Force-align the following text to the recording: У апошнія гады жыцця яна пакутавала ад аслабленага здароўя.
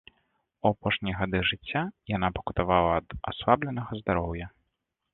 У 0.63 0.69
апошнія 0.69 1.19
гады 1.19 1.41
жыцця 1.51 1.83
яна 2.15 2.33
пакутавала 2.39 2.91
ад 3.05 3.19
аслабленага 3.33 3.91
здароўя. 4.03 4.47